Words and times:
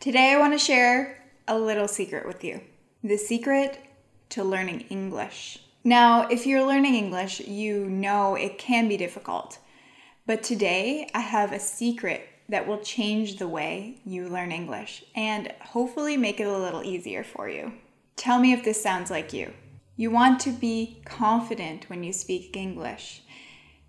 Today, 0.00 0.32
I 0.32 0.38
want 0.38 0.54
to 0.54 0.58
share 0.58 1.22
a 1.46 1.58
little 1.58 1.86
secret 1.86 2.26
with 2.26 2.42
you 2.42 2.62
the 3.04 3.18
secret 3.18 3.78
to 4.30 4.42
learning 4.42 4.80
English. 4.88 5.58
Now, 5.84 6.26
if 6.28 6.46
you're 6.46 6.66
learning 6.66 6.94
English, 6.94 7.40
you 7.40 7.84
know 7.84 8.34
it 8.34 8.56
can 8.56 8.88
be 8.88 8.96
difficult. 8.96 9.58
But 10.24 10.42
today, 10.42 11.10
I 11.14 11.20
have 11.20 11.52
a 11.52 11.60
secret 11.60 12.26
that 12.48 12.66
will 12.66 12.78
change 12.78 13.36
the 13.36 13.46
way 13.46 14.00
you 14.06 14.26
learn 14.26 14.52
English 14.52 15.04
and 15.14 15.52
hopefully 15.60 16.16
make 16.16 16.40
it 16.40 16.46
a 16.46 16.58
little 16.58 16.82
easier 16.82 17.22
for 17.22 17.50
you. 17.50 17.74
Tell 18.16 18.38
me 18.38 18.54
if 18.54 18.64
this 18.64 18.82
sounds 18.82 19.10
like 19.10 19.34
you. 19.34 19.52
You 19.96 20.10
want 20.10 20.40
to 20.40 20.50
be 20.50 21.02
confident 21.04 21.90
when 21.90 22.04
you 22.04 22.14
speak 22.14 22.56
English. 22.56 23.20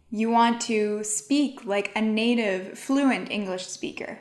You 0.10 0.30
want 0.30 0.60
to 0.64 1.06
speak 1.06 1.64
like 1.64 1.94
a 1.96 2.02
native, 2.02 2.78
fluent 2.78 3.32
English 3.32 3.68
speaker. 3.68 4.20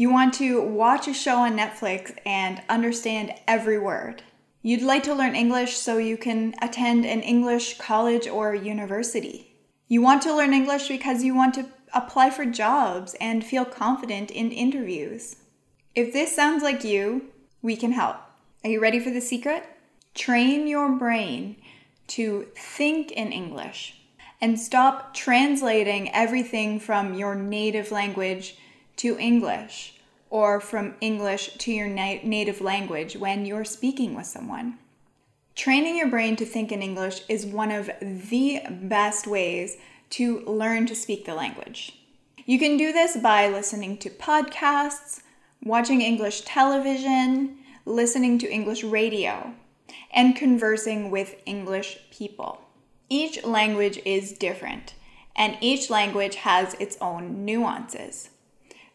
You 0.00 0.08
want 0.10 0.32
to 0.36 0.62
watch 0.62 1.08
a 1.08 1.12
show 1.12 1.40
on 1.40 1.58
Netflix 1.58 2.16
and 2.24 2.62
understand 2.70 3.34
every 3.46 3.78
word. 3.78 4.22
You'd 4.62 4.80
like 4.80 5.02
to 5.02 5.14
learn 5.14 5.36
English 5.36 5.76
so 5.76 5.98
you 5.98 6.16
can 6.16 6.54
attend 6.62 7.04
an 7.04 7.20
English 7.20 7.76
college 7.76 8.26
or 8.26 8.54
university. 8.54 9.58
You 9.88 10.00
want 10.00 10.22
to 10.22 10.34
learn 10.34 10.54
English 10.54 10.88
because 10.88 11.22
you 11.22 11.34
want 11.34 11.52
to 11.56 11.66
apply 11.92 12.30
for 12.30 12.46
jobs 12.46 13.14
and 13.20 13.44
feel 13.44 13.66
confident 13.66 14.30
in 14.30 14.52
interviews. 14.52 15.36
If 15.94 16.14
this 16.14 16.34
sounds 16.34 16.62
like 16.62 16.82
you, 16.82 17.26
we 17.60 17.76
can 17.76 17.92
help. 17.92 18.16
Are 18.64 18.70
you 18.70 18.80
ready 18.80 19.00
for 19.00 19.10
the 19.10 19.20
secret? 19.20 19.64
Train 20.14 20.66
your 20.66 20.92
brain 20.92 21.56
to 22.16 22.46
think 22.56 23.12
in 23.12 23.32
English 23.32 24.00
and 24.40 24.58
stop 24.58 25.12
translating 25.12 26.10
everything 26.14 26.80
from 26.80 27.12
your 27.12 27.34
native 27.34 27.90
language 27.92 28.56
to 29.00 29.18
English 29.18 29.94
or 30.28 30.60
from 30.60 30.94
English 31.00 31.54
to 31.56 31.72
your 31.72 31.88
na- 31.88 32.22
native 32.22 32.60
language 32.60 33.16
when 33.16 33.46
you're 33.46 33.64
speaking 33.64 34.14
with 34.14 34.26
someone. 34.26 34.78
Training 35.54 35.96
your 35.96 36.08
brain 36.08 36.36
to 36.36 36.44
think 36.44 36.70
in 36.70 36.82
English 36.82 37.22
is 37.26 37.46
one 37.46 37.70
of 37.70 37.90
the 38.00 38.60
best 38.70 39.26
ways 39.26 39.78
to 40.10 40.40
learn 40.40 40.84
to 40.84 40.94
speak 40.94 41.24
the 41.24 41.34
language. 41.34 41.98
You 42.44 42.58
can 42.58 42.76
do 42.76 42.92
this 42.92 43.16
by 43.16 43.48
listening 43.48 43.96
to 43.98 44.10
podcasts, 44.10 45.22
watching 45.62 46.02
English 46.02 46.42
television, 46.42 47.56
listening 47.86 48.38
to 48.40 48.52
English 48.52 48.84
radio, 48.84 49.54
and 50.12 50.36
conversing 50.36 51.10
with 51.10 51.40
English 51.46 51.98
people. 52.10 52.60
Each 53.08 53.42
language 53.44 53.98
is 54.04 54.32
different, 54.32 54.92
and 55.34 55.56
each 55.62 55.88
language 55.88 56.34
has 56.36 56.74
its 56.74 56.98
own 57.00 57.46
nuances. 57.46 58.28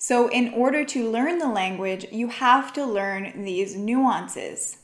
So, 0.07 0.27
in 0.27 0.53
order 0.53 0.85
to 0.85 1.09
learn 1.09 1.39
the 1.39 1.47
language, 1.47 2.05
you 2.11 2.27
have 2.27 2.71
to 2.73 2.85
learn 2.85 3.43
these 3.43 3.75
nuances. 3.75 4.77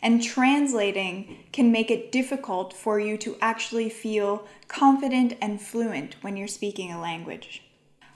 And 0.00 0.22
translating 0.22 1.44
can 1.52 1.70
make 1.70 1.90
it 1.90 2.10
difficult 2.10 2.72
for 2.72 2.98
you 2.98 3.18
to 3.18 3.36
actually 3.42 3.90
feel 3.90 4.46
confident 4.66 5.36
and 5.42 5.60
fluent 5.60 6.16
when 6.22 6.38
you're 6.38 6.48
speaking 6.48 6.90
a 6.90 6.98
language. 6.98 7.62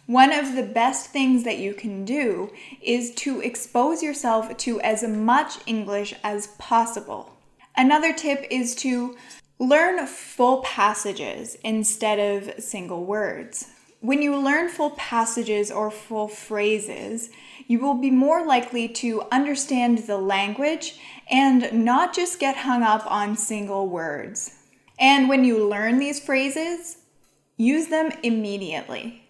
One 0.07 0.33
of 0.33 0.57
the 0.57 0.63
best 0.63 1.11
things 1.11 1.45
that 1.45 1.59
you 1.59 1.75
can 1.75 2.07
do 2.07 2.51
is 2.81 3.15
to 3.17 3.43
expose 3.43 4.03
yourself 4.03 4.57
to 4.57 4.81
as 4.81 5.03
much 5.03 5.59
English 5.67 6.15
as 6.25 6.47
possible. 6.59 7.37
Another 7.77 8.15
tip 8.15 8.47
is 8.51 8.75
to 8.77 9.19
learn 9.59 10.07
full 10.07 10.63
passages 10.63 11.59
instead 11.63 12.19
of 12.19 12.65
single 12.65 13.05
words. 13.05 13.67
When 14.01 14.23
you 14.23 14.37
learn 14.37 14.69
full 14.69 14.91
passages 14.91 15.71
or 15.73 15.91
full 15.91 16.29
phrases, 16.29 17.31
you 17.67 17.81
will 17.81 17.95
be 17.95 18.11
more 18.11 18.47
likely 18.47 18.89
to 18.89 19.23
understand 19.33 19.99
the 19.99 20.17
language 20.19 20.99
and 21.29 21.85
not 21.85 22.15
just 22.15 22.39
get 22.39 22.59
hung 22.59 22.85
up 22.85 23.11
on 23.11 23.37
single 23.37 23.89
words. 23.89 24.55
And 25.01 25.29
when 25.29 25.45
you 25.45 25.67
learn 25.67 25.99
these 25.99 26.21
phrases, 26.21 26.99
use 27.57 27.89
them 27.89 28.13
immediately. 28.23 29.29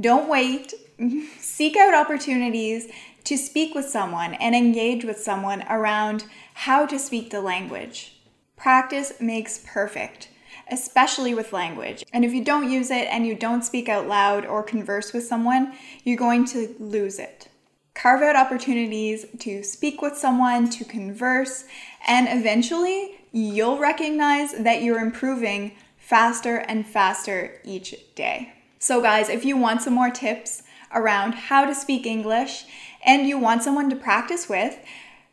Don't 0.00 0.28
wait. 0.28 0.74
Seek 1.38 1.76
out 1.76 1.94
opportunities 1.94 2.88
to 3.24 3.36
speak 3.36 3.74
with 3.74 3.86
someone 3.88 4.34
and 4.34 4.54
engage 4.54 5.04
with 5.04 5.18
someone 5.18 5.62
around 5.68 6.24
how 6.54 6.86
to 6.86 6.98
speak 6.98 7.30
the 7.30 7.40
language. 7.40 8.20
Practice 8.56 9.14
makes 9.20 9.64
perfect, 9.64 10.28
especially 10.72 11.34
with 11.34 11.52
language. 11.52 12.04
And 12.12 12.24
if 12.24 12.32
you 12.32 12.42
don't 12.42 12.70
use 12.70 12.90
it 12.90 13.06
and 13.08 13.26
you 13.26 13.34
don't 13.34 13.64
speak 13.64 13.88
out 13.88 14.08
loud 14.08 14.46
or 14.46 14.62
converse 14.62 15.12
with 15.12 15.24
someone, 15.24 15.74
you're 16.02 16.16
going 16.16 16.44
to 16.46 16.74
lose 16.78 17.18
it. 17.18 17.48
Carve 17.94 18.22
out 18.22 18.36
opportunities 18.36 19.26
to 19.40 19.62
speak 19.62 20.00
with 20.00 20.16
someone, 20.16 20.70
to 20.70 20.84
converse, 20.84 21.64
and 22.08 22.26
eventually 22.28 23.18
you'll 23.32 23.78
recognize 23.78 24.52
that 24.52 24.82
you're 24.82 24.98
improving 24.98 25.72
faster 25.98 26.56
and 26.56 26.86
faster 26.86 27.60
each 27.64 27.94
day. 28.14 28.54
So, 28.78 29.00
guys, 29.00 29.28
if 29.28 29.44
you 29.44 29.56
want 29.56 29.82
some 29.82 29.94
more 29.94 30.10
tips 30.10 30.62
around 30.92 31.34
how 31.34 31.64
to 31.64 31.74
speak 31.74 32.06
English 32.06 32.64
and 33.04 33.28
you 33.28 33.38
want 33.38 33.62
someone 33.62 33.88
to 33.90 33.96
practice 33.96 34.48
with, 34.48 34.78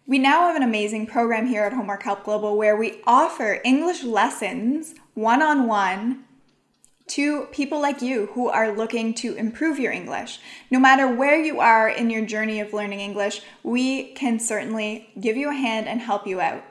we 0.09 0.17
now 0.17 0.47
have 0.47 0.55
an 0.55 0.63
amazing 0.63 1.05
program 1.05 1.45
here 1.45 1.61
at 1.65 1.71
Homework 1.71 2.01
Help 2.01 2.23
Global 2.23 2.57
where 2.57 2.75
we 2.75 2.99
offer 3.05 3.61
English 3.63 4.03
lessons 4.03 4.95
one 5.13 5.43
on 5.43 5.67
one 5.67 6.23
to 7.09 7.45
people 7.51 7.79
like 7.79 8.01
you 8.01 8.25
who 8.33 8.49
are 8.49 8.75
looking 8.75 9.13
to 9.13 9.35
improve 9.35 9.77
your 9.77 9.91
English. 9.91 10.39
No 10.71 10.79
matter 10.79 11.07
where 11.07 11.39
you 11.39 11.59
are 11.59 11.87
in 11.87 12.09
your 12.09 12.25
journey 12.25 12.59
of 12.59 12.73
learning 12.73 13.01
English, 13.01 13.43
we 13.61 14.13
can 14.13 14.39
certainly 14.39 15.11
give 15.19 15.37
you 15.37 15.51
a 15.51 15.53
hand 15.53 15.87
and 15.87 16.01
help 16.01 16.25
you 16.25 16.41
out. 16.41 16.63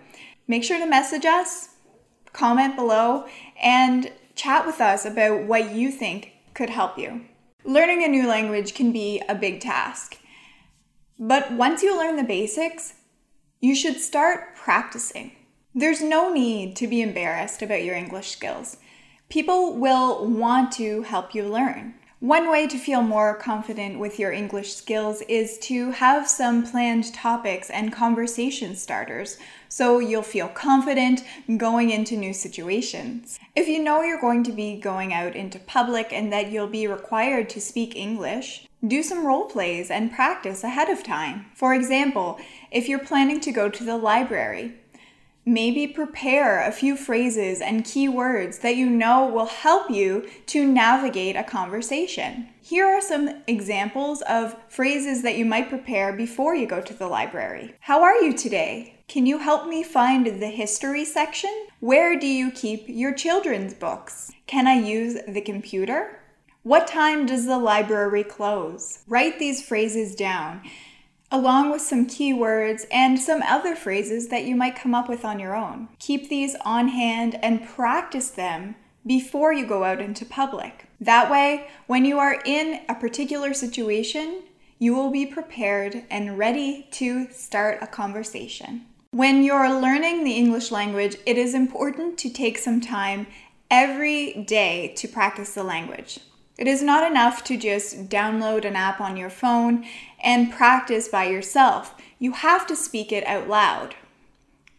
Make 0.49 0.65
sure 0.65 0.81
to 0.81 0.87
message 0.87 1.25
us, 1.25 1.69
comment 2.33 2.75
below, 2.75 3.27
and 3.63 4.11
chat 4.35 4.67
with 4.67 4.81
us 4.81 5.05
about 5.05 5.45
what 5.45 5.73
you 5.73 5.93
think 5.93 6.33
could 6.55 6.71
help 6.71 6.99
you. 6.99 7.21
Learning 7.63 8.03
a 8.03 8.09
new 8.09 8.27
language 8.27 8.75
can 8.75 8.91
be 8.91 9.23
a 9.29 9.35
big 9.37 9.61
task, 9.61 10.19
but 11.21 11.53
once 11.53 11.85
you 11.85 11.97
learn 11.97 12.17
the 12.17 12.25
basics, 12.25 12.95
you 13.61 13.75
should 13.75 14.01
start 14.01 14.55
practicing. 14.55 15.33
There's 15.75 16.03
no 16.03 16.33
need 16.33 16.77
to 16.77 16.87
be 16.87 17.03
embarrassed 17.03 17.63
about 17.63 17.85
your 17.85 17.97
English 17.97 18.31
skills. 18.31 18.77
People 19.29 19.75
will 19.75 20.27
want 20.27 20.73
to 20.73 21.03
help 21.03 21.35
you 21.35 21.45
learn. 21.45 21.95
One 22.21 22.51
way 22.51 22.67
to 22.67 22.79
feel 22.79 23.03
more 23.03 23.37
confident 23.37 24.01
with 24.01 24.19
your 24.19 24.33
English 24.33 24.75
skills 24.75 25.23
is 25.29 25.57
to 25.59 25.93
have 25.93 26.29
some 26.29 26.67
planned 26.67 27.15
topics 27.15 27.71
and 27.71 27.93
conversation 27.93 28.75
starters 28.75 29.39
so 29.69 30.01
you'll 30.01 30.23
feel 30.23 30.49
confident 30.49 31.23
going 31.59 31.91
into 31.91 32.17
new 32.17 32.33
situations. 32.33 33.39
If 33.55 33.69
you 33.69 33.81
know 33.81 34.03
you're 34.03 34.21
going 34.21 34.43
to 34.45 34.53
be 34.53 34.81
going 34.81 35.15
out 35.15 35.37
into 35.37 35.61
public 35.61 36.13
and 36.13 36.33
that 36.33 36.51
you'll 36.51 36.67
be 36.67 36.89
required 36.89 37.49
to 37.51 37.61
speak 37.61 37.95
English, 37.95 38.67
do 38.85 39.05
some 39.05 39.25
role 39.25 39.45
plays 39.45 39.89
and 39.89 40.11
practice 40.11 40.65
ahead 40.65 40.89
of 40.89 41.05
time. 41.05 41.47
For 41.55 41.73
example, 41.73 42.41
if 42.73 42.89
you're 42.89 42.99
planning 42.99 43.39
to 43.43 43.53
go 43.53 43.69
to 43.69 43.85
the 43.85 43.97
library, 43.97 44.75
Maybe 45.49 45.87
prepare 45.87 46.63
a 46.63 46.71
few 46.71 46.95
phrases 46.95 47.63
and 47.63 47.83
keywords 47.83 48.61
that 48.61 48.77
you 48.77 48.91
know 48.91 49.27
will 49.27 49.47
help 49.47 49.91
you 49.91 50.29
to 50.45 50.67
navigate 50.67 51.37
a 51.37 51.43
conversation. 51.43 52.51
Here 52.61 52.85
are 52.85 53.01
some 53.01 53.31
examples 53.47 54.21
of 54.29 54.55
phrases 54.69 55.23
that 55.23 55.39
you 55.39 55.47
might 55.47 55.71
prepare 55.71 56.13
before 56.13 56.55
you 56.55 56.67
go 56.67 56.83
to 56.83 56.93
the 56.93 57.07
library. 57.07 57.75
How 57.81 58.03
are 58.03 58.17
you 58.17 58.37
today? 58.37 59.01
Can 59.09 59.25
you 59.25 59.39
help 59.39 59.67
me 59.67 59.83
find 59.83 60.27
the 60.27 60.49
history 60.49 61.07
section? 61.07 61.69
Where 61.81 62.19
do 62.19 62.27
you 62.27 62.51
keep 62.51 62.85
your 62.87 63.15
children's 63.15 63.73
books? 63.73 64.31
Can 64.47 64.67
I 64.67 64.79
use 64.79 65.17
the 65.27 65.41
computer? 65.41 66.21
What 66.63 66.87
time 66.87 67.25
does 67.25 67.47
the 67.47 67.57
library 67.57 68.23
close? 68.23 68.99
Write 69.09 69.39
these 69.39 69.67
phrases 69.67 70.15
down 70.15 70.61
along 71.31 71.71
with 71.71 71.83
some 71.83 72.07
keywords 72.07 72.85
and 72.91 73.19
some 73.19 73.43
other 73.43 73.77
phrases 73.77 74.29
that 74.29 74.45
you 74.45 74.57
might 74.57 74.77
come 74.77 74.95
up 74.95 75.09
with 75.09 75.25
on 75.25 75.39
your 75.39 75.55
own. 75.55 75.89
Keep 75.99 76.29
these 76.29 76.57
on 76.65 76.89
hand 76.89 77.39
and 77.43 77.67
practice 77.67 78.31
them 78.31 78.75
before 79.07 79.53
you 79.53 79.67
go 79.67 79.85
out 79.85 80.01
into 80.01 80.25
public. 80.25 80.87
That 81.01 81.31
way, 81.31 81.69
when 81.87 82.05
you 82.05 82.19
are 82.19 82.43
in 82.45 82.83
a 82.89 82.95
particular 82.95 83.55
situation, 83.55 84.43
you 84.79 84.95
will 84.95 85.11
be 85.11 85.27
prepared 85.27 86.05
and 86.11 86.39
ready 86.39 86.87
to 86.93 87.31
start 87.31 87.79
a 87.83 87.87
conversation. 87.87 88.87
When 89.11 89.43
you're 89.43 89.81
learning 89.81 90.25
the 90.25 90.33
English 90.33 90.71
language, 90.71 91.17
it 91.27 91.39
is 91.39 91.55
important 91.55 92.19
to 92.19 92.31
take 92.31 92.59
some 92.59 92.81
time 92.81 93.27
every 93.71 94.45
day 94.45 94.93
to 94.97 95.09
practice 95.09 95.55
the 95.55 95.65
language. 95.65 96.21
It 96.59 96.67
is 96.67 96.83
not 96.83 97.09
enough 97.09 97.45
to 97.45 97.57
just 97.57 98.09
download 98.09 98.65
an 98.65 98.75
app 98.75 99.01
on 99.01 99.17
your 99.17 99.31
phone 99.31 99.87
and 100.19 100.53
practice 100.53 101.07
by 101.07 101.27
yourself. 101.27 101.95
You 102.19 102.33
have 102.33 102.67
to 102.67 102.75
speak 102.75 103.13
it 103.13 103.25
out 103.29 103.49
loud. 103.49 103.95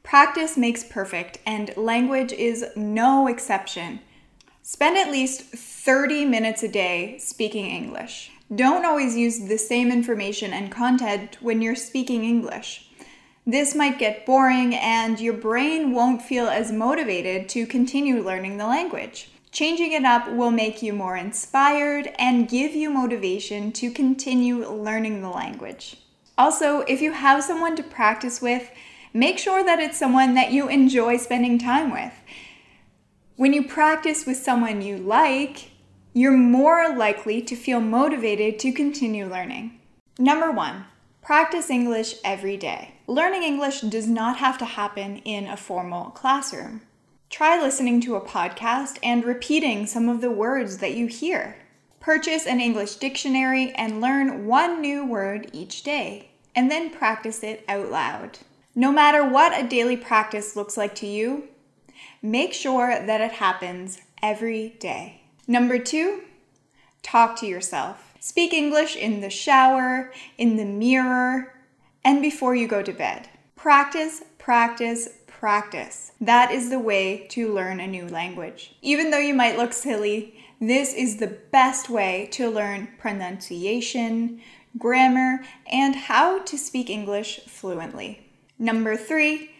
Practice 0.03 0.57
makes 0.57 0.83
perfect, 0.83 1.37
and 1.45 1.75
language 1.77 2.33
is 2.33 2.65
no 2.75 3.27
exception. 3.27 4.01
Spend 4.61 4.97
at 4.97 5.11
least 5.11 5.41
30 5.41 6.25
minutes 6.25 6.63
a 6.63 6.67
day 6.67 7.17
speaking 7.17 7.65
English. 7.65 8.31
Don't 8.53 8.85
always 8.85 9.15
use 9.15 9.47
the 9.47 9.57
same 9.57 9.89
information 9.89 10.51
and 10.51 10.71
content 10.71 11.37
when 11.39 11.61
you're 11.61 11.75
speaking 11.75 12.25
English. 12.25 12.89
This 13.47 13.73
might 13.73 13.97
get 13.99 14.25
boring 14.25 14.75
and 14.75 15.19
your 15.19 15.33
brain 15.33 15.93
won't 15.93 16.21
feel 16.21 16.47
as 16.47 16.71
motivated 16.71 17.47
to 17.49 17.65
continue 17.65 18.21
learning 18.21 18.57
the 18.57 18.67
language. 18.67 19.29
Changing 19.51 19.93
it 19.93 20.05
up 20.05 20.31
will 20.31 20.51
make 20.51 20.83
you 20.83 20.93
more 20.93 21.17
inspired 21.17 22.13
and 22.19 22.47
give 22.47 22.73
you 22.73 22.89
motivation 22.89 23.71
to 23.73 23.91
continue 23.91 24.67
learning 24.69 25.21
the 25.21 25.29
language. 25.29 25.97
Also, 26.37 26.81
if 26.81 27.01
you 27.01 27.11
have 27.11 27.43
someone 27.43 27.75
to 27.75 27.83
practice 27.83 28.41
with, 28.41 28.69
make 29.13 29.39
sure 29.39 29.63
that 29.63 29.79
it's 29.79 29.97
someone 29.97 30.35
that 30.35 30.51
you 30.51 30.69
enjoy 30.69 31.17
spending 31.17 31.57
time 31.57 31.91
with. 31.91 32.13
When 33.35 33.53
you 33.53 33.67
practice 33.67 34.25
with 34.25 34.37
someone 34.37 34.81
you 34.81 34.97
like, 34.97 35.71
you're 36.13 36.37
more 36.37 36.95
likely 36.95 37.41
to 37.41 37.55
feel 37.55 37.79
motivated 37.79 38.59
to 38.59 38.71
continue 38.71 39.25
learning. 39.25 39.79
Number 40.19 40.51
one, 40.51 40.85
practice 41.21 41.69
English 41.69 42.15
every 42.23 42.57
day. 42.57 42.95
Learning 43.07 43.43
English 43.43 43.81
does 43.81 44.07
not 44.07 44.37
have 44.37 44.57
to 44.59 44.65
happen 44.65 45.17
in 45.17 45.47
a 45.47 45.57
formal 45.57 46.11
classroom. 46.11 46.81
Try 47.29 47.61
listening 47.61 48.01
to 48.01 48.15
a 48.15 48.21
podcast 48.21 48.97
and 49.03 49.23
repeating 49.23 49.85
some 49.85 50.09
of 50.09 50.19
the 50.19 50.31
words 50.31 50.79
that 50.79 50.95
you 50.95 51.05
hear. 51.05 51.57
Purchase 51.99 52.47
an 52.47 52.59
English 52.59 52.95
dictionary 52.95 53.71
and 53.73 54.01
learn 54.01 54.47
one 54.47 54.81
new 54.81 55.05
word 55.05 55.47
each 55.53 55.83
day, 55.83 56.31
and 56.55 56.71
then 56.71 56.89
practice 56.89 57.43
it 57.43 57.63
out 57.69 57.91
loud. 57.91 58.39
No 58.73 58.91
matter 58.91 59.23
what 59.23 59.57
a 59.57 59.67
daily 59.67 59.95
practice 59.95 60.55
looks 60.55 60.75
like 60.75 60.95
to 60.95 61.05
you, 61.05 61.43
make 62.23 62.51
sure 62.51 62.87
that 63.05 63.21
it 63.21 63.33
happens 63.33 63.99
every 64.23 64.69
day. 64.79 65.21
Number 65.47 65.77
two, 65.77 66.21
talk 67.03 67.37
to 67.37 67.45
yourself. 67.45 68.15
Speak 68.19 68.53
English 68.53 68.95
in 68.95 69.21
the 69.21 69.29
shower, 69.29 70.11
in 70.39 70.57
the 70.57 70.65
mirror, 70.65 71.53
and 72.03 72.23
before 72.23 72.55
you 72.55 72.67
go 72.67 72.81
to 72.81 72.91
bed. 72.91 73.29
Practice, 73.55 74.23
practice, 74.39 75.09
practice. 75.39 76.11
That 76.19 76.51
is 76.51 76.69
the 76.69 76.79
way 76.79 77.25
to 77.29 77.53
learn 77.53 77.79
a 77.79 77.87
new 77.87 78.05
language. 78.05 78.75
Even 78.81 79.09
though 79.09 79.19
you 79.19 79.33
might 79.33 79.57
look 79.57 79.71
silly, 79.71 80.35
this 80.59 80.93
is 80.93 81.15
the 81.15 81.37
best 81.51 81.89
way 81.89 82.27
to 82.33 82.49
learn 82.49 82.89
pronunciation, 82.97 84.41
grammar, 84.77 85.45
and 85.71 85.95
how 85.95 86.39
to 86.39 86.57
speak 86.57 86.89
English 86.89 87.39
fluently. 87.47 88.29
Number 88.59 88.97
three, 88.97 89.51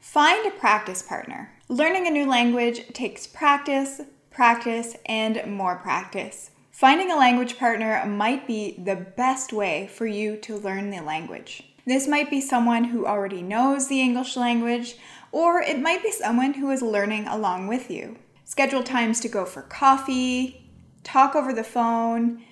find 0.00 0.44
a 0.44 0.58
practice 0.58 1.02
partner. 1.02 1.52
Learning 1.68 2.08
a 2.08 2.10
new 2.10 2.26
language 2.26 2.92
takes 2.92 3.28
practice, 3.28 4.00
practice, 4.30 4.96
and 5.06 5.40
more 5.46 5.76
practice. 5.76 6.50
Finding 6.72 7.12
a 7.12 7.16
language 7.16 7.58
partner 7.58 8.04
might 8.06 8.44
be 8.48 8.74
the 8.84 8.96
best 8.96 9.52
way 9.52 9.88
for 9.92 10.06
you 10.06 10.36
to 10.38 10.56
learn 10.56 10.90
the 10.90 11.00
language. 11.00 11.62
This 11.88 12.06
might 12.06 12.28
be 12.28 12.42
someone 12.42 12.84
who 12.84 13.06
already 13.06 13.40
knows 13.40 13.88
the 13.88 14.02
English 14.02 14.36
language, 14.36 14.96
or 15.32 15.62
it 15.62 15.80
might 15.80 16.02
be 16.02 16.12
someone 16.12 16.52
who 16.52 16.70
is 16.70 16.82
learning 16.82 17.26
along 17.26 17.66
with 17.66 17.90
you. 17.90 18.18
Schedule 18.44 18.82
times 18.82 19.20
to 19.20 19.28
go 19.28 19.46
for 19.46 19.62
coffee, 19.62 20.70
talk 21.02 21.34
over 21.34 21.50
the 21.50 21.64
phone, 21.64 22.42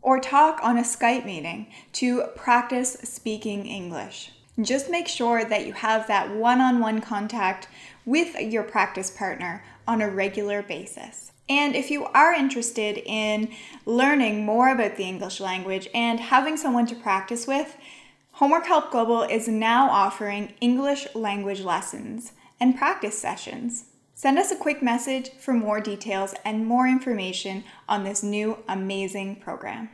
or 0.00 0.18
talk 0.18 0.58
on 0.64 0.78
a 0.78 0.82
Skype 0.82 1.24
meeting 1.24 1.68
to 1.92 2.24
practice 2.34 2.94
speaking 3.04 3.66
English. 3.66 4.32
Just 4.60 4.90
make 4.90 5.06
sure 5.06 5.44
that 5.44 5.64
you 5.64 5.74
have 5.74 6.08
that 6.08 6.34
one 6.34 6.60
on 6.60 6.80
one 6.80 7.00
contact 7.00 7.68
with 8.04 8.34
your 8.40 8.64
practice 8.64 9.12
partner 9.12 9.62
on 9.86 10.02
a 10.02 10.10
regular 10.10 10.60
basis. 10.60 11.30
And 11.48 11.76
if 11.76 11.88
you 11.88 12.06
are 12.06 12.32
interested 12.32 12.98
in 12.98 13.52
learning 13.86 14.44
more 14.44 14.70
about 14.70 14.96
the 14.96 15.04
English 15.04 15.38
language 15.38 15.86
and 15.94 16.18
having 16.18 16.56
someone 16.56 16.86
to 16.86 16.96
practice 16.96 17.46
with, 17.46 17.76
Homework 18.42 18.66
Help 18.66 18.90
Global 18.90 19.22
is 19.22 19.46
now 19.46 19.88
offering 19.88 20.54
English 20.60 21.06
language 21.14 21.60
lessons 21.60 22.32
and 22.58 22.76
practice 22.76 23.16
sessions. 23.16 23.84
Send 24.16 24.36
us 24.36 24.50
a 24.50 24.56
quick 24.56 24.82
message 24.82 25.30
for 25.38 25.54
more 25.54 25.80
details 25.80 26.34
and 26.44 26.66
more 26.66 26.88
information 26.88 27.62
on 27.88 28.02
this 28.02 28.24
new 28.24 28.58
amazing 28.66 29.36
program. 29.36 29.90